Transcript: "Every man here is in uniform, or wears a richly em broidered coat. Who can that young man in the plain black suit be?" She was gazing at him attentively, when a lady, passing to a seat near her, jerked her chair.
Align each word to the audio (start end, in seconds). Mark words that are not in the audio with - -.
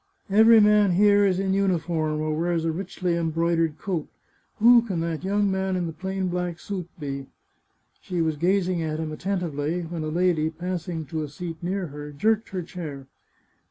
"Every 0.31 0.59
man 0.59 0.93
here 0.93 1.27
is 1.27 1.37
in 1.37 1.53
uniform, 1.53 2.21
or 2.21 2.35
wears 2.35 2.65
a 2.65 2.71
richly 2.71 3.15
em 3.15 3.29
broidered 3.31 3.77
coat. 3.77 4.07
Who 4.55 4.81
can 4.81 4.99
that 5.01 5.23
young 5.23 5.51
man 5.51 5.75
in 5.75 5.85
the 5.85 5.93
plain 5.93 6.27
black 6.29 6.57
suit 6.59 6.89
be?" 6.99 7.27
She 8.01 8.19
was 8.19 8.35
gazing 8.35 8.81
at 8.81 8.97
him 8.97 9.11
attentively, 9.11 9.81
when 9.83 10.03
a 10.03 10.07
lady, 10.07 10.49
passing 10.49 11.05
to 11.05 11.21
a 11.21 11.29
seat 11.29 11.61
near 11.61 11.85
her, 11.89 12.11
jerked 12.11 12.49
her 12.49 12.63
chair. 12.63 13.05